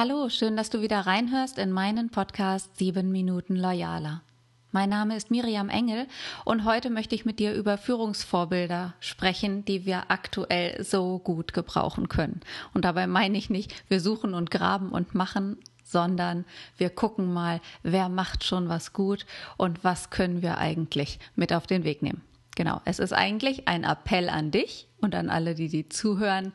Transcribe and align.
Hallo, 0.00 0.28
schön, 0.28 0.56
dass 0.56 0.70
du 0.70 0.80
wieder 0.80 1.00
reinhörst 1.00 1.58
in 1.58 1.72
meinen 1.72 2.08
Podcast 2.08 2.76
7 2.76 3.10
Minuten 3.10 3.56
Loyaler. 3.56 4.22
Mein 4.70 4.90
Name 4.90 5.16
ist 5.16 5.32
Miriam 5.32 5.68
Engel 5.68 6.06
und 6.44 6.64
heute 6.64 6.88
möchte 6.88 7.16
ich 7.16 7.24
mit 7.24 7.40
dir 7.40 7.52
über 7.52 7.76
Führungsvorbilder 7.78 8.94
sprechen, 9.00 9.64
die 9.64 9.86
wir 9.86 10.08
aktuell 10.08 10.84
so 10.84 11.18
gut 11.18 11.52
gebrauchen 11.52 12.08
können. 12.08 12.42
Und 12.74 12.84
dabei 12.84 13.08
meine 13.08 13.36
ich 13.36 13.50
nicht, 13.50 13.74
wir 13.88 14.00
suchen 14.00 14.34
und 14.34 14.52
graben 14.52 14.90
und 14.90 15.16
machen, 15.16 15.58
sondern 15.82 16.44
wir 16.76 16.90
gucken 16.90 17.34
mal, 17.34 17.60
wer 17.82 18.08
macht 18.08 18.44
schon 18.44 18.68
was 18.68 18.92
gut 18.92 19.26
und 19.56 19.82
was 19.82 20.10
können 20.10 20.42
wir 20.42 20.58
eigentlich 20.58 21.18
mit 21.34 21.52
auf 21.52 21.66
den 21.66 21.82
Weg 21.82 22.02
nehmen. 22.02 22.22
Genau, 22.54 22.80
es 22.84 23.00
ist 23.00 23.12
eigentlich 23.12 23.66
ein 23.66 23.82
Appell 23.82 24.28
an 24.28 24.52
dich 24.52 24.86
und 25.00 25.16
an 25.16 25.28
alle, 25.28 25.56
die 25.56 25.68
die 25.68 25.88
zuhören, 25.88 26.52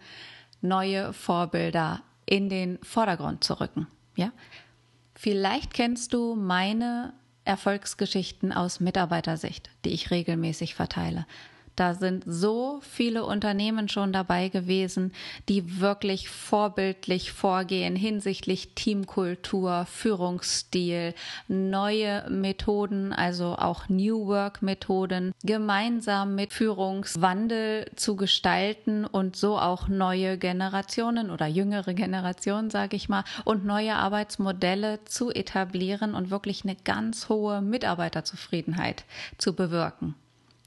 neue 0.62 1.12
Vorbilder 1.12 2.04
in 2.26 2.50
den 2.50 2.80
Vordergrund 2.84 3.44
zu 3.44 3.60
rücken. 3.60 3.88
Ja? 4.16 4.32
Vielleicht 5.16 5.74
kennst 5.74 6.14
du 6.14 6.36
meine 6.36 7.14
Erfolgsgeschichten 7.46 8.54
aus 8.54 8.80
Mitarbeitersicht, 8.80 9.70
die 9.86 9.90
ich 9.90 10.12
regelmäßig 10.12 10.76
verteile. 10.76 11.26
Da 11.76 11.96
sind 11.96 12.24
so 12.28 12.80
viele 12.82 13.26
Unternehmen 13.26 13.90
schon 13.90 14.14
dabei 14.14 14.50
gewesen, 14.50 15.12
die 15.50 15.80
wirklich 15.80 16.30
vorbildlich 16.30 17.32
vorgehen 17.32 17.96
hinsichtlich 17.96 18.76
Teamkultur, 18.76 19.86
Führungsstil, 19.90 21.16
neue 21.48 22.30
Methoden, 22.30 23.12
also 23.12 23.56
auch 23.58 23.90
New 23.90 24.28
Work 24.28 24.62
Methoden, 24.62 25.34
gemeinsam 25.44 26.36
mit 26.36 26.54
Führungswandel 26.54 27.90
zu 27.96 28.16
gestalten 28.16 29.06
und 29.06 29.36
so 29.36 29.58
auch 29.58 29.88
neue 29.88 30.38
Generationen 30.38 31.32
oder 31.32 31.48
jüngere 31.48 31.96
Generationen, 31.96 32.70
sage 32.70 32.96
ich 32.96 33.10
mal, 33.10 33.24
und 33.46 33.66
neue 33.66 33.96
Arbeitsmodelle 33.96 35.00
zu 35.06 35.32
etablieren 35.32 36.14
und 36.14 36.30
wirklich 36.30 36.64
eine 36.64 36.76
ganz 36.76 37.30
hohe 37.30 37.62
Mitarbeiterzufriedenheit 37.62 39.06
zu 39.38 39.56
bewirken. 39.56 40.16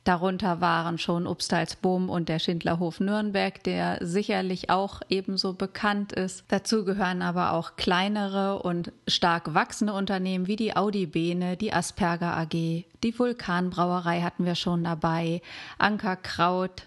Darunter 0.06 0.60
waren 0.60 0.98
schon 0.98 1.26
Obstalsboom 1.26 2.08
und 2.10 2.28
der 2.28 2.38
Schindlerhof 2.38 3.00
Nürnberg, 3.00 3.60
der 3.64 3.98
sicherlich 4.00 4.70
auch 4.70 5.00
ebenso 5.08 5.52
bekannt 5.52 6.12
ist. 6.12 6.44
Dazu 6.46 6.84
gehören 6.84 7.22
aber 7.22 7.52
auch 7.52 7.74
kleinere 7.74 8.62
und 8.62 8.92
stark 9.08 9.52
wachsende 9.54 9.94
Unternehmen 9.94 10.46
wie 10.46 10.54
die 10.54 10.76
Audi 10.76 11.06
Bene, 11.06 11.56
die 11.56 11.72
Asperger 11.72 12.36
AG, 12.36 12.52
die 12.52 13.18
Vulkanbrauerei 13.18 14.20
hatten 14.20 14.44
wir 14.44 14.54
schon 14.54 14.84
dabei, 14.84 15.42
Anker 15.78 16.14
Kraut, 16.14 16.84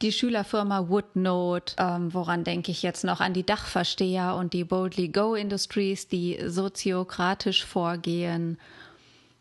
die 0.00 0.12
Schülerfirma 0.12 0.88
Woodnote, 0.88 1.74
ähm, 1.78 2.14
woran 2.14 2.44
denke 2.44 2.70
ich 2.70 2.82
jetzt 2.82 3.04
noch 3.04 3.20
an 3.20 3.34
die 3.34 3.44
Dachversteher 3.44 4.36
und 4.36 4.54
die 4.54 4.64
Boldly 4.64 5.08
Go 5.08 5.34
Industries, 5.34 6.08
die 6.08 6.40
soziokratisch 6.46 7.64
vorgehen 7.64 8.58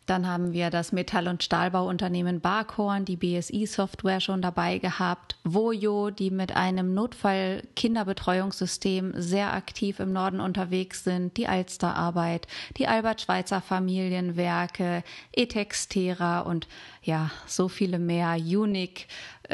dann 0.05 0.27
haben 0.27 0.51
wir 0.51 0.69
das 0.69 0.91
Metall- 0.91 1.29
und 1.29 1.43
Stahlbauunternehmen 1.43 2.41
Barkhorn, 2.41 3.05
die 3.05 3.15
BSI-Software 3.15 4.19
schon 4.19 4.41
dabei 4.41 4.79
gehabt, 4.79 5.37
Vojo, 5.45 6.09
die 6.09 6.29
mit 6.29 6.53
einem 6.55 6.93
Notfall-Kinderbetreuungssystem 6.93 9.13
sehr 9.15 9.53
aktiv 9.53 9.99
im 9.99 10.11
Norden 10.11 10.41
unterwegs 10.41 11.05
sind, 11.05 11.37
die 11.37 11.47
Alsterarbeit, 11.47 12.47
die 12.77 12.87
Albert-Schweitzer 12.87 13.61
Familienwerke, 13.61 15.03
Etextera 15.31 16.41
und 16.41 16.67
ja, 17.01 17.31
so 17.47 17.69
viele 17.69 17.99
mehr, 17.99 18.35
Unique, 18.35 19.07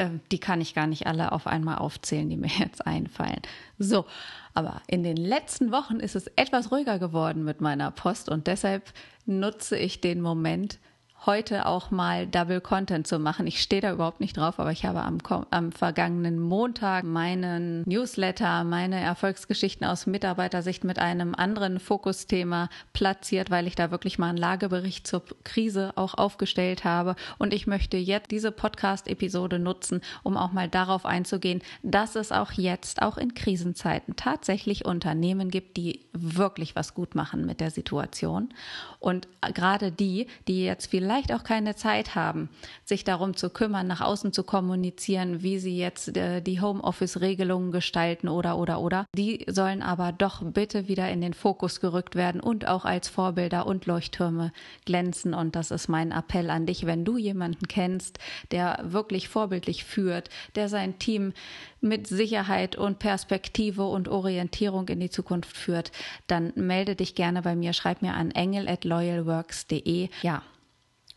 die 0.08 0.38
kann 0.38 0.60
ich 0.60 0.74
gar 0.74 0.86
nicht 0.86 1.06
alle 1.06 1.32
auf 1.32 1.46
einmal 1.46 1.78
aufzählen, 1.78 2.28
die 2.28 2.36
mir 2.36 2.50
jetzt 2.58 2.86
einfallen. 2.86 3.40
So, 3.78 4.06
aber 4.54 4.82
in 4.86 5.02
den 5.02 5.16
letzten 5.16 5.72
Wochen 5.72 6.00
ist 6.00 6.16
es 6.16 6.26
etwas 6.36 6.70
ruhiger 6.70 6.98
geworden 6.98 7.44
mit 7.44 7.60
meiner 7.60 7.90
Post 7.90 8.28
und 8.28 8.46
deshalb 8.46 8.92
nutze 9.26 9.76
ich 9.76 10.00
den 10.00 10.20
Moment, 10.20 10.78
heute 11.26 11.66
auch 11.66 11.90
mal 11.90 12.26
Double 12.26 12.60
Content 12.60 13.06
zu 13.06 13.18
machen. 13.18 13.46
Ich 13.46 13.60
stehe 13.60 13.82
da 13.82 13.92
überhaupt 13.92 14.20
nicht 14.20 14.36
drauf, 14.36 14.58
aber 14.58 14.72
ich 14.72 14.86
habe 14.86 15.02
am, 15.02 15.18
am 15.50 15.72
vergangenen 15.72 16.38
Montag 16.38 17.04
meinen 17.04 17.82
Newsletter, 17.86 18.64
meine 18.64 18.98
Erfolgsgeschichten 19.00 19.86
aus 19.86 20.06
Mitarbeitersicht 20.06 20.82
mit 20.82 20.98
einem 20.98 21.34
anderen 21.34 21.78
Fokusthema 21.78 22.70
platziert, 22.92 23.50
weil 23.50 23.66
ich 23.66 23.74
da 23.74 23.90
wirklich 23.90 24.18
mal 24.18 24.30
einen 24.30 24.38
Lagebericht 24.38 25.06
zur 25.06 25.22
Krise 25.44 25.92
auch 25.96 26.14
aufgestellt 26.14 26.84
habe. 26.84 27.16
Und 27.38 27.52
ich 27.52 27.66
möchte 27.66 27.98
jetzt 27.98 28.30
diese 28.30 28.50
Podcast-Episode 28.50 29.58
nutzen, 29.58 30.00
um 30.22 30.38
auch 30.38 30.52
mal 30.52 30.68
darauf 30.68 31.04
einzugehen, 31.04 31.60
dass 31.82 32.16
es 32.16 32.32
auch 32.32 32.52
jetzt, 32.52 33.02
auch 33.02 33.18
in 33.18 33.34
Krisenzeiten, 33.34 34.16
tatsächlich 34.16 34.86
Unternehmen 34.86 35.50
gibt, 35.50 35.76
die 35.76 36.00
wirklich 36.12 36.74
was 36.76 36.94
gut 36.94 37.14
machen 37.14 37.44
mit 37.44 37.60
der 37.60 37.70
Situation. 37.70 38.54
Und 38.98 39.28
gerade 39.54 39.92
die, 39.92 40.26
die 40.48 40.64
jetzt 40.64 40.86
vielleicht 40.86 41.09
vielleicht 41.10 41.32
auch 41.32 41.42
keine 41.42 41.74
Zeit 41.74 42.14
haben, 42.14 42.48
sich 42.84 43.02
darum 43.02 43.34
zu 43.34 43.50
kümmern, 43.50 43.88
nach 43.88 44.00
außen 44.00 44.32
zu 44.32 44.44
kommunizieren, 44.44 45.42
wie 45.42 45.58
sie 45.58 45.76
jetzt 45.76 46.16
äh, 46.16 46.40
die 46.40 46.60
Homeoffice-Regelungen 46.60 47.72
gestalten 47.72 48.28
oder 48.28 48.56
oder 48.56 48.80
oder. 48.80 49.06
Die 49.16 49.44
sollen 49.48 49.82
aber 49.82 50.12
doch 50.12 50.40
bitte 50.44 50.86
wieder 50.86 51.10
in 51.10 51.20
den 51.20 51.34
Fokus 51.34 51.80
gerückt 51.80 52.14
werden 52.14 52.40
und 52.40 52.68
auch 52.68 52.84
als 52.84 53.08
Vorbilder 53.08 53.66
und 53.66 53.86
Leuchttürme 53.86 54.52
glänzen. 54.84 55.34
Und 55.34 55.56
das 55.56 55.72
ist 55.72 55.88
mein 55.88 56.12
Appell 56.12 56.48
an 56.48 56.66
dich, 56.66 56.86
wenn 56.86 57.04
du 57.04 57.16
jemanden 57.16 57.66
kennst, 57.66 58.20
der 58.52 58.78
wirklich 58.84 59.28
vorbildlich 59.28 59.82
führt, 59.82 60.30
der 60.54 60.68
sein 60.68 61.00
Team 61.00 61.32
mit 61.80 62.06
Sicherheit 62.06 62.76
und 62.76 63.00
Perspektive 63.00 63.84
und 63.84 64.06
Orientierung 64.06 64.86
in 64.86 65.00
die 65.00 65.10
Zukunft 65.10 65.56
führt, 65.56 65.90
dann 66.28 66.52
melde 66.54 66.94
dich 66.94 67.16
gerne 67.16 67.42
bei 67.42 67.56
mir, 67.56 67.72
schreib 67.72 68.00
mir 68.00 68.14
an 68.14 68.30
engel@loyalworks.de. 68.30 70.08
Ja, 70.22 70.42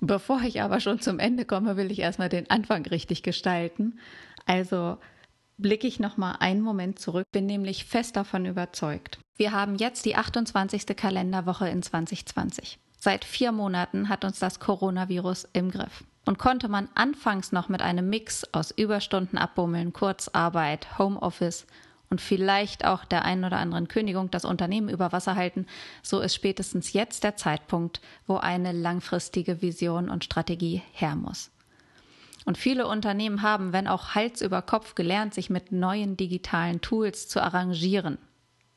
Bevor 0.05 0.41
ich 0.41 0.61
aber 0.61 0.81
schon 0.81 0.99
zum 0.99 1.17
Ende 1.17 1.45
komme, 1.45 1.77
will 1.77 1.89
ich 1.89 1.99
erstmal 1.99 2.27
den 2.27 2.49
Anfang 2.49 2.85
richtig 2.85 3.23
gestalten. 3.23 3.99
Also 4.45 4.97
blicke 5.57 5.87
ich 5.87 5.97
noch 5.97 6.17
mal 6.17 6.33
einen 6.41 6.59
Moment 6.59 6.99
zurück, 6.99 7.25
bin 7.31 7.45
nämlich 7.45 7.85
fest 7.85 8.17
davon 8.17 8.45
überzeugt. 8.45 9.19
Wir 9.37 9.53
haben 9.53 9.75
jetzt 9.75 10.03
die 10.03 10.17
28. 10.17 10.87
Kalenderwoche 10.97 11.69
in 11.69 11.81
2020. 11.81 12.79
Seit 12.99 13.23
vier 13.23 13.53
Monaten 13.53 14.09
hat 14.09 14.25
uns 14.25 14.39
das 14.39 14.59
Coronavirus 14.59 15.47
im 15.53 15.71
Griff. 15.71 16.03
Und 16.25 16.37
konnte 16.37 16.67
man 16.67 16.89
anfangs 16.95 17.53
noch 17.53 17.69
mit 17.69 17.81
einem 17.81 18.09
Mix 18.09 18.43
aus 18.51 18.71
Überstunden 18.71 19.37
abbummeln, 19.37 19.93
Kurzarbeit, 19.93 20.99
Homeoffice 20.99 21.65
und 22.13 22.21
vielleicht 22.21 22.85
auch 22.85 23.05
der 23.05 23.25
einen 23.25 23.43
oder 23.43 23.57
anderen 23.57 23.87
Kündigung 23.87 24.29
das 24.29 24.45
Unternehmen 24.45 24.87
über 24.87 25.11
Wasser 25.11 25.35
halten, 25.35 25.65
so 26.03 26.19
ist 26.19 26.35
spätestens 26.35 26.93
jetzt 26.93 27.23
der 27.23 27.37
Zeitpunkt, 27.37 28.01
wo 28.27 28.37
eine 28.37 28.71
langfristige 28.71 29.63
Vision 29.63 30.11
und 30.11 30.23
Strategie 30.23 30.83
her 30.91 31.15
muss. 31.15 31.49
Und 32.45 32.59
viele 32.59 32.85
Unternehmen 32.85 33.41
haben, 33.41 33.73
wenn 33.73 33.87
auch 33.87 34.13
Hals 34.13 34.43
über 34.43 34.61
Kopf 34.61 34.93
gelernt, 34.93 35.33
sich 35.33 35.49
mit 35.49 35.71
neuen 35.71 36.15
digitalen 36.15 36.81
Tools 36.81 37.27
zu 37.27 37.41
arrangieren. 37.41 38.19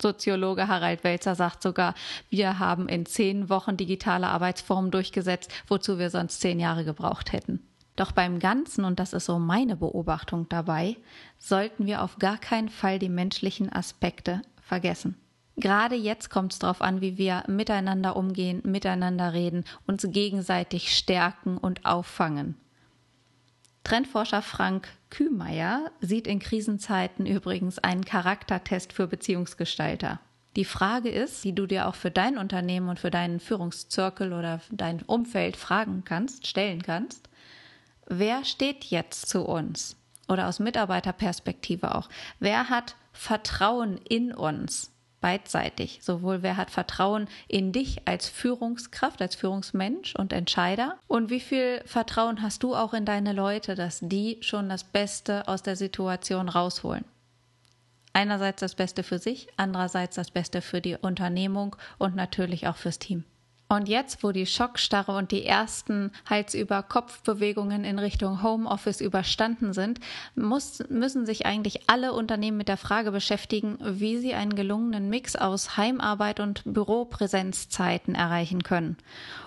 Soziologe 0.01 0.67
Harald 0.67 1.05
Welzer 1.05 1.35
sagt 1.35 1.63
sogar, 1.63 1.95
wir 2.31 2.59
haben 2.59 2.89
in 2.89 3.05
zehn 3.05 3.51
Wochen 3.51 3.77
digitale 3.77 4.29
Arbeitsformen 4.29 4.91
durchgesetzt, 4.91 5.53
wozu 5.69 5.99
wir 5.99 6.09
sonst 6.09 6.41
zehn 6.41 6.59
Jahre 6.59 6.87
gebraucht 6.87 7.35
hätten. 7.35 7.66
Doch 7.97 8.13
beim 8.13 8.39
Ganzen, 8.39 8.85
und 8.85 9.01
das 9.01 9.15
ist 9.15 9.25
so 9.25 9.39
meine 9.39 9.77
Beobachtung 9.77 10.49
dabei, 10.51 10.97
sollten 11.39 11.87
wir 11.87 12.03
auf 12.03 12.19
gar 12.19 12.37
keinen 12.37 12.69
Fall 12.69 12.99
die 12.99 13.09
menschlichen 13.09 13.73
Aspekte 13.73 14.43
vergessen. 14.61 15.17
Gerade 15.57 15.95
jetzt 15.95 16.29
kommt 16.29 16.53
es 16.53 16.59
darauf 16.59 16.83
an, 16.83 17.01
wie 17.01 17.17
wir 17.17 17.43
miteinander 17.49 18.15
umgehen, 18.15 18.61
miteinander 18.65 19.33
reden, 19.33 19.65
uns 19.87 20.07
gegenseitig 20.11 20.95
stärken 20.95 21.57
und 21.57 21.87
auffangen. 21.87 22.57
Trendforscher 23.83 24.43
Frank 24.43 24.89
Kühmeier 25.09 25.91
sieht 26.01 26.27
in 26.27 26.41
Krisenzeiten 26.41 27.25
übrigens 27.25 27.79
einen 27.79 28.05
Charaktertest 28.05 28.93
für 28.93 29.07
Beziehungsgestalter. 29.07 30.21
Die 30.57 30.65
Frage 30.65 31.09
ist, 31.09 31.45
die 31.45 31.55
du 31.55 31.67
dir 31.67 31.87
auch 31.87 31.95
für 31.95 32.11
dein 32.11 32.37
Unternehmen 32.37 32.89
und 32.89 32.99
für 32.99 33.11
deinen 33.11 33.41
Führungszirkel 33.41 34.33
oder 34.33 34.61
dein 34.71 35.03
Umfeld 35.03 35.57
fragen 35.57 36.03
kannst, 36.05 36.47
stellen 36.47 36.83
kannst 36.83 37.31
wer 38.07 38.45
steht 38.45 38.85
jetzt 38.85 39.29
zu 39.29 39.43
uns? 39.43 39.97
Oder 40.29 40.49
aus 40.49 40.59
Mitarbeiterperspektive 40.59 41.95
auch. 41.95 42.09
Wer 42.41 42.69
hat 42.69 42.97
Vertrauen 43.13 43.99
in 44.09 44.33
uns? 44.33 44.93
Beidseitig. 45.21 46.01
Sowohl 46.03 46.43
wer 46.43 46.57
hat 46.57 46.71
Vertrauen 46.71 47.27
in 47.49 47.73
dich 47.73 48.07
als 48.07 48.29
Führungskraft, 48.29 49.23
als 49.23 49.35
Führungsmensch 49.35 50.15
und 50.15 50.33
Entscheider? 50.33 50.99
Und 51.09 51.31
wie 51.31 51.41
viel 51.41 51.83
Vertrauen 51.85 52.43
hast 52.43 52.63
du 52.63 52.75
auch 52.75 52.93
in 52.93 53.05
deine 53.05 53.33
Leute, 53.33 53.75
dass 53.75 54.01
die 54.03 54.39
schon 54.41 54.69
das 54.69 54.85
Beste 54.85 55.49
aus 55.49 55.63
der 55.63 55.77
Situation 55.77 56.49
rausholen? 56.49 57.05
Einerseits 58.13 58.61
das 58.61 58.75
Beste 58.75 59.03
für 59.03 59.19
sich, 59.19 59.49
andererseits 59.57 60.17
das 60.17 60.31
Beste 60.31 60.61
für 60.63 60.81
die 60.81 60.97
Unternehmung 60.97 61.77
und 61.99 62.15
natürlich 62.15 62.67
auch 62.67 62.77
fürs 62.77 62.99
Team. 62.99 63.25
Und 63.69 63.89
jetzt, 63.89 64.23
wo 64.23 64.31
die 64.31 64.47
Schockstarre 64.47 65.17
und 65.17 65.33
die 65.33 65.45
ersten 65.45 66.13
Hals-über-Kopf-Bewegungen 66.31 67.85
in 67.85 67.99
Richtung 67.99 68.43
Homeoffice 68.43 69.01
überstanden 69.01 69.73
sind, 69.73 69.99
muss, 70.37 70.85
müssen 70.89 71.27
sich 71.27 71.47
eigentlich 71.47 71.89
alle 71.89 72.13
Unternehmen 72.13 72.59
mit 72.59 72.69
der 72.69 72.77
Frage 72.77 73.11
beschäftigen, 73.11 73.79
wie 73.81 74.19
sie 74.19 74.35
einen 74.35 74.55
gelungenen 74.55 75.11
Mix 75.11 75.35
aus 75.35 75.77
Heimarbeit 75.77 76.39
und 76.39 76.63
Büropräsenzzeiten 76.65 78.15
erreichen 78.15 78.63
können 78.63 78.97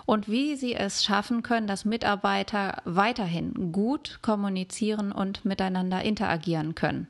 und 0.05 0.27
wie 0.27 0.55
sie 0.55 0.75
es 0.75 1.03
schaffen 1.03 1.41
können, 1.41 1.67
dass 1.67 1.85
Mitarbeiter 1.85 2.81
weiterhin 2.83 3.71
gut 3.71 4.19
kommunizieren 4.21 5.13
und 5.13 5.45
miteinander 5.45 6.01
interagieren 6.01 6.75
können. 6.75 7.07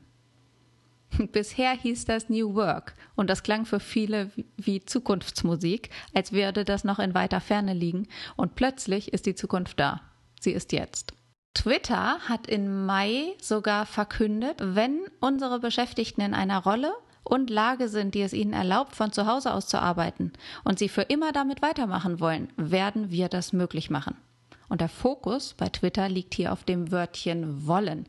Bisher 1.32 1.72
hieß 1.72 2.04
das 2.04 2.28
New 2.28 2.54
Work 2.54 2.94
und 3.16 3.28
das 3.30 3.42
klang 3.42 3.66
für 3.66 3.80
viele 3.80 4.30
wie 4.56 4.84
Zukunftsmusik, 4.84 5.90
als 6.14 6.32
würde 6.32 6.64
das 6.64 6.84
noch 6.84 6.98
in 6.98 7.14
weiter 7.14 7.40
Ferne 7.40 7.74
liegen. 7.74 8.08
Und 8.36 8.54
plötzlich 8.54 9.12
ist 9.12 9.26
die 9.26 9.34
Zukunft 9.34 9.80
da. 9.80 10.00
Sie 10.40 10.52
ist 10.52 10.72
jetzt. 10.72 11.12
Twitter 11.54 12.18
hat 12.20 12.46
im 12.46 12.86
Mai 12.86 13.34
sogar 13.40 13.84
verkündet, 13.84 14.56
wenn 14.60 15.00
unsere 15.20 15.58
Beschäftigten 15.58 16.20
in 16.20 16.34
einer 16.34 16.62
Rolle 16.62 16.92
und 17.24 17.50
Lage 17.50 17.88
sind, 17.88 18.14
die 18.14 18.22
es 18.22 18.32
ihnen 18.32 18.52
erlaubt, 18.52 18.94
von 18.94 19.12
zu 19.12 19.26
Hause 19.26 19.52
aus 19.52 19.66
zu 19.66 19.80
arbeiten 19.80 20.32
und 20.64 20.78
sie 20.78 20.88
für 20.88 21.02
immer 21.02 21.32
damit 21.32 21.60
weitermachen 21.60 22.20
wollen, 22.20 22.52
werden 22.56 23.10
wir 23.10 23.28
das 23.28 23.52
möglich 23.52 23.90
machen. 23.90 24.16
Und 24.68 24.80
der 24.80 24.88
Fokus 24.88 25.54
bei 25.54 25.68
Twitter 25.68 26.08
liegt 26.08 26.34
hier 26.34 26.52
auf 26.52 26.62
dem 26.64 26.92
Wörtchen 26.92 27.66
wollen 27.66 28.06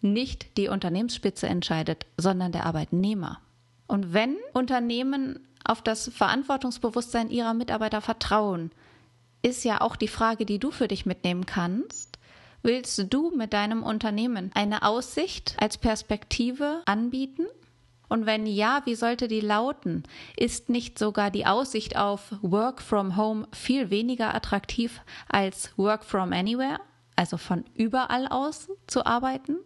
nicht 0.00 0.56
die 0.56 0.68
Unternehmensspitze 0.68 1.46
entscheidet, 1.46 2.06
sondern 2.16 2.52
der 2.52 2.66
Arbeitnehmer. 2.66 3.40
Und 3.86 4.12
wenn 4.12 4.36
Unternehmen 4.52 5.46
auf 5.64 5.82
das 5.82 6.08
Verantwortungsbewusstsein 6.08 7.30
ihrer 7.30 7.54
Mitarbeiter 7.54 8.00
vertrauen, 8.00 8.70
ist 9.42 9.64
ja 9.64 9.80
auch 9.80 9.96
die 9.96 10.08
Frage, 10.08 10.46
die 10.46 10.58
du 10.58 10.70
für 10.70 10.88
dich 10.88 11.06
mitnehmen 11.06 11.46
kannst. 11.46 12.18
Willst 12.62 13.12
du 13.12 13.30
mit 13.34 13.52
deinem 13.52 13.82
Unternehmen 13.82 14.50
eine 14.54 14.82
Aussicht 14.82 15.56
als 15.58 15.78
Perspektive 15.78 16.82
anbieten? 16.84 17.46
Und 18.08 18.26
wenn 18.26 18.44
ja, 18.44 18.82
wie 18.84 18.96
sollte 18.96 19.28
die 19.28 19.40
lauten? 19.40 20.02
Ist 20.36 20.68
nicht 20.68 20.98
sogar 20.98 21.30
die 21.30 21.46
Aussicht 21.46 21.96
auf 21.96 22.34
Work 22.42 22.82
from 22.82 23.16
Home 23.16 23.46
viel 23.52 23.88
weniger 23.90 24.34
attraktiv 24.34 25.00
als 25.28 25.72
Work 25.78 26.04
from 26.04 26.32
Anywhere, 26.32 26.80
also 27.16 27.36
von 27.36 27.64
überall 27.74 28.26
aus 28.26 28.68
zu 28.88 29.06
arbeiten? 29.06 29.58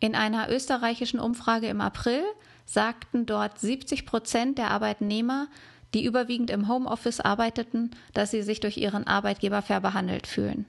In 0.00 0.14
einer 0.14 0.50
österreichischen 0.50 1.20
Umfrage 1.20 1.68
im 1.68 1.82
April 1.82 2.22
sagten 2.64 3.26
dort 3.26 3.58
70 3.58 4.06
Prozent 4.06 4.56
der 4.56 4.70
Arbeitnehmer, 4.70 5.48
die 5.92 6.04
überwiegend 6.04 6.50
im 6.50 6.68
Homeoffice 6.68 7.20
arbeiteten, 7.20 7.90
dass 8.14 8.30
sie 8.30 8.42
sich 8.42 8.60
durch 8.60 8.78
ihren 8.78 9.06
Arbeitgeber 9.06 9.60
fair 9.60 9.80
behandelt 9.80 10.26
fühlen. 10.26 10.64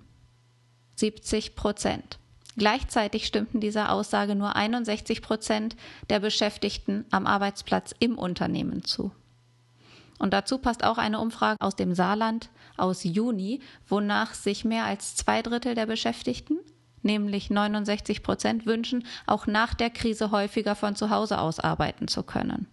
70 0.95 1.55
Prozent. 1.55 2.17
Gleichzeitig 2.57 3.25
stimmten 3.25 3.61
dieser 3.61 3.91
Aussage 3.91 4.35
nur 4.35 4.57
61 4.57 5.21
Prozent 5.21 5.77
der 6.09 6.19
Beschäftigten 6.19 7.05
am 7.09 7.25
Arbeitsplatz 7.25 7.95
im 7.99 8.17
Unternehmen 8.17 8.83
zu. 8.83 9.11
Und 10.19 10.33
dazu 10.33 10.57
passt 10.57 10.83
auch 10.83 10.97
eine 10.97 11.19
Umfrage 11.19 11.57
aus 11.61 11.75
dem 11.75 11.95
Saarland 11.95 12.49
aus 12.77 13.03
Juni, 13.03 13.61
wonach 13.87 14.33
sich 14.33 14.65
mehr 14.65 14.83
als 14.83 15.15
zwei 15.15 15.41
Drittel 15.41 15.75
der 15.75 15.85
Beschäftigten 15.85 16.59
nämlich 17.03 17.49
69 17.49 18.23
Prozent 18.23 18.65
wünschen, 18.65 19.05
auch 19.25 19.47
nach 19.47 19.73
der 19.73 19.89
Krise 19.89 20.31
häufiger 20.31 20.75
von 20.75 20.95
zu 20.95 21.09
Hause 21.09 21.39
aus 21.39 21.59
arbeiten 21.59 22.07
zu 22.07 22.23
können. 22.23 22.67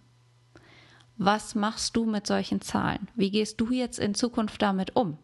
Was 1.17 1.53
machst 1.53 1.97
du 1.97 2.05
mit 2.05 2.25
solchen 2.25 2.61
Zahlen? 2.61 3.09
Wie 3.15 3.29
gehst 3.29 3.59
du 3.59 3.71
jetzt 3.71 3.99
in 3.99 4.15
Zukunft 4.15 4.61
damit 4.61 4.95
um? 4.95 5.17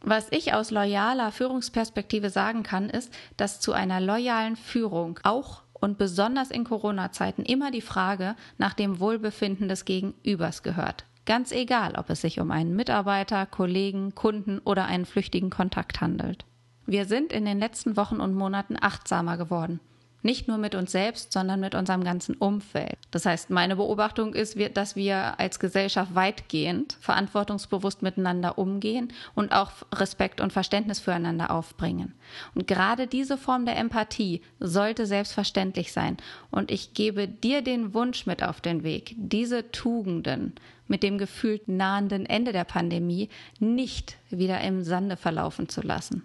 Was 0.00 0.28
ich 0.30 0.52
aus 0.52 0.70
loyaler 0.70 1.32
Führungsperspektive 1.32 2.28
sagen 2.28 2.62
kann, 2.62 2.90
ist, 2.90 3.10
dass 3.38 3.60
zu 3.60 3.72
einer 3.72 4.02
loyalen 4.02 4.56
Führung 4.56 5.18
auch 5.22 5.62
und 5.72 5.96
besonders 5.96 6.50
in 6.50 6.64
Corona-Zeiten 6.64 7.42
immer 7.42 7.70
die 7.70 7.80
Frage 7.80 8.36
nach 8.58 8.74
dem 8.74 9.00
Wohlbefinden 9.00 9.66
des 9.66 9.86
Gegenübers 9.86 10.62
gehört. 10.62 11.06
Ganz 11.24 11.52
egal, 11.52 11.94
ob 11.96 12.10
es 12.10 12.20
sich 12.20 12.38
um 12.38 12.50
einen 12.50 12.76
Mitarbeiter, 12.76 13.46
Kollegen, 13.46 14.14
Kunden 14.14 14.58
oder 14.58 14.84
einen 14.84 15.06
flüchtigen 15.06 15.48
Kontakt 15.48 16.02
handelt. 16.02 16.44
Wir 16.86 17.06
sind 17.06 17.32
in 17.32 17.44
den 17.44 17.58
letzten 17.58 17.96
Wochen 17.96 18.20
und 18.20 18.34
Monaten 18.34 18.76
achtsamer 18.80 19.36
geworden. 19.36 19.80
Nicht 20.24 20.48
nur 20.48 20.56
mit 20.56 20.74
uns 20.74 20.90
selbst, 20.90 21.34
sondern 21.34 21.60
mit 21.60 21.74
unserem 21.74 22.02
ganzen 22.02 22.34
Umfeld. 22.34 22.96
Das 23.10 23.26
heißt, 23.26 23.50
meine 23.50 23.76
Beobachtung 23.76 24.32
ist, 24.32 24.56
dass 24.72 24.96
wir 24.96 25.38
als 25.38 25.58
Gesellschaft 25.58 26.14
weitgehend 26.14 26.96
verantwortungsbewusst 27.00 28.00
miteinander 28.00 28.56
umgehen 28.56 29.12
und 29.34 29.52
auch 29.52 29.70
Respekt 29.94 30.40
und 30.40 30.50
Verständnis 30.50 30.98
füreinander 30.98 31.50
aufbringen. 31.50 32.14
Und 32.54 32.66
gerade 32.66 33.06
diese 33.06 33.36
Form 33.36 33.66
der 33.66 33.76
Empathie 33.76 34.40
sollte 34.60 35.04
selbstverständlich 35.04 35.92
sein. 35.92 36.16
Und 36.50 36.70
ich 36.70 36.94
gebe 36.94 37.28
dir 37.28 37.60
den 37.60 37.92
Wunsch 37.92 38.24
mit 38.24 38.42
auf 38.42 38.62
den 38.62 38.82
Weg, 38.82 39.14
diese 39.18 39.72
Tugenden 39.72 40.54
mit 40.88 41.02
dem 41.02 41.18
gefühlt 41.18 41.68
nahenden 41.68 42.24
Ende 42.24 42.52
der 42.52 42.64
Pandemie 42.64 43.28
nicht 43.58 44.16
wieder 44.30 44.62
im 44.62 44.84
Sande 44.84 45.18
verlaufen 45.18 45.68
zu 45.68 45.82
lassen. 45.82 46.22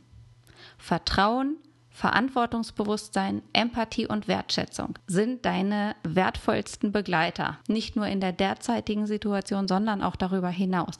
Vertrauen, 0.79 1.57
Verantwortungsbewusstsein, 1.91 3.43
Empathie 3.53 4.07
und 4.07 4.27
Wertschätzung 4.27 4.97
sind 5.05 5.45
deine 5.45 5.95
wertvollsten 6.03 6.91
Begleiter, 6.91 7.59
nicht 7.67 7.95
nur 7.95 8.07
in 8.07 8.21
der 8.21 8.31
derzeitigen 8.31 9.05
Situation, 9.05 9.67
sondern 9.67 10.01
auch 10.01 10.15
darüber 10.15 10.49
hinaus. 10.49 10.97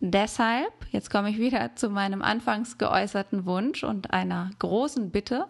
Deshalb, 0.00 0.72
jetzt 0.90 1.10
komme 1.10 1.30
ich 1.30 1.38
wieder 1.38 1.76
zu 1.76 1.90
meinem 1.90 2.22
anfangs 2.22 2.76
geäußerten 2.76 3.46
Wunsch 3.46 3.84
und 3.84 4.12
einer 4.12 4.50
großen 4.58 5.10
Bitte, 5.10 5.46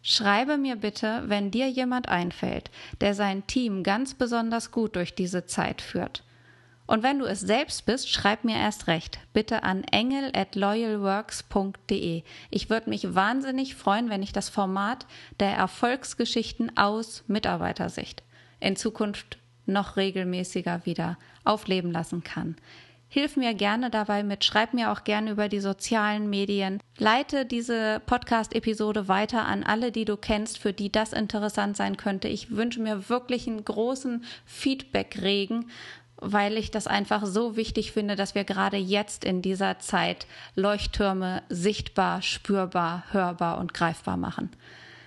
Schreibe 0.00 0.56
mir 0.56 0.76
bitte, 0.76 1.24
wenn 1.26 1.50
dir 1.50 1.68
jemand 1.68 2.08
einfällt, 2.08 2.70
der 3.00 3.14
sein 3.14 3.46
Team 3.46 3.82
ganz 3.82 4.14
besonders 4.14 4.70
gut 4.70 4.96
durch 4.96 5.14
diese 5.14 5.46
Zeit 5.46 5.82
führt. 5.82 6.22
Und 6.88 7.02
wenn 7.02 7.18
du 7.18 7.26
es 7.26 7.40
selbst 7.40 7.84
bist, 7.84 8.08
schreib 8.08 8.44
mir 8.44 8.56
erst 8.56 8.86
recht. 8.86 9.18
Bitte 9.34 9.62
an 9.62 9.84
engel 9.84 10.32
at 10.34 10.56
loyalworks.de. 10.56 12.22
Ich 12.50 12.70
würde 12.70 12.88
mich 12.88 13.14
wahnsinnig 13.14 13.74
freuen, 13.74 14.08
wenn 14.08 14.22
ich 14.22 14.32
das 14.32 14.48
Format 14.48 15.06
der 15.38 15.52
Erfolgsgeschichten 15.52 16.78
aus 16.78 17.24
Mitarbeitersicht 17.26 18.22
in 18.58 18.74
Zukunft 18.74 19.36
noch 19.66 19.98
regelmäßiger 19.98 20.86
wieder 20.86 21.18
aufleben 21.44 21.92
lassen 21.92 22.24
kann. 22.24 22.56
Hilf 23.10 23.36
mir 23.36 23.52
gerne 23.52 23.90
dabei 23.90 24.22
mit, 24.22 24.44
schreib 24.44 24.72
mir 24.72 24.90
auch 24.90 25.04
gerne 25.04 25.32
über 25.32 25.48
die 25.50 25.60
sozialen 25.60 26.30
Medien. 26.30 26.80
Leite 26.96 27.44
diese 27.44 28.00
Podcast-Episode 28.06 29.08
weiter 29.08 29.44
an 29.44 29.62
alle, 29.62 29.92
die 29.92 30.06
du 30.06 30.16
kennst, 30.16 30.58
für 30.58 30.72
die 30.72 30.90
das 30.90 31.12
interessant 31.12 31.76
sein 31.76 31.98
könnte. 31.98 32.28
Ich 32.28 32.50
wünsche 32.56 32.80
mir 32.80 33.10
wirklich 33.10 33.46
einen 33.46 33.64
großen 33.64 34.24
Feedback-Regen, 34.46 35.70
weil 36.20 36.56
ich 36.56 36.70
das 36.70 36.86
einfach 36.86 37.24
so 37.24 37.56
wichtig 37.56 37.92
finde, 37.92 38.16
dass 38.16 38.34
wir 38.34 38.44
gerade 38.44 38.76
jetzt 38.76 39.24
in 39.24 39.42
dieser 39.42 39.78
Zeit 39.78 40.26
Leuchttürme 40.54 41.42
sichtbar, 41.48 42.22
spürbar, 42.22 43.04
hörbar 43.10 43.58
und 43.58 43.74
greifbar 43.74 44.16
machen. 44.16 44.50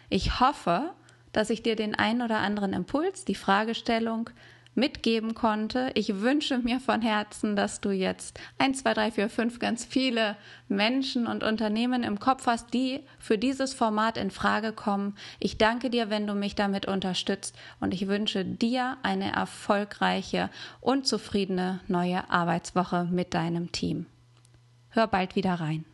Ich 0.10 0.40
hoffe, 0.40 0.92
dass 1.32 1.50
ich 1.50 1.64
dir 1.64 1.76
den 1.76 1.96
ein 1.96 2.22
oder 2.22 2.40
anderen 2.40 2.74
Impuls, 2.74 3.26
die 3.26 3.36
Fragestellung 3.36 4.30
mitgeben 4.76 5.36
konnte. 5.36 5.92
Ich 5.96 6.22
wünsche 6.22 6.58
mir 6.60 6.80
von 6.80 7.02
Herzen, 7.02 7.56
dass 7.56 7.82
du 7.82 7.92
jetzt 7.92 8.40
1, 8.58 8.84
2, 8.84 8.94
3, 8.94 9.12
4, 9.12 9.30
5 9.30 9.60
ganz 9.60 9.86
viele 9.86 10.38
Menschen 10.68 11.28
und 11.28 11.44
Unternehmen 11.44 12.04
im 12.04 12.20
Kopf 12.20 12.48
hast, 12.48 12.74
die 12.74 13.02
für 13.20 13.38
dieses 13.38 13.74
Format 13.74 14.18
in 14.18 14.32
Frage 14.32 14.72
kommen. 14.72 15.16
Ich 15.40 15.58
danke 15.58 15.90
dir, 15.90 16.10
wenn 16.10 16.28
du 16.28 16.34
mich 16.34 16.56
damit 16.56 16.88
unterstützt 16.88 17.56
und 17.80 17.94
ich 17.94 18.08
wünsche 18.08 18.46
dir 18.46 18.98
eine 19.04 19.34
erfolgreiche 19.34 20.50
und 20.80 21.06
zufriedene 21.06 21.82
neue 21.88 22.30
Arbeitswoche 22.30 23.08
mit 23.12 23.34
deinem 23.34 23.72
Team. 23.72 24.06
Hör 24.90 25.08
bald 25.08 25.36
wieder 25.36 25.56
rein. 25.56 25.86